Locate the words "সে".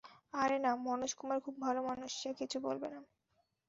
2.21-2.29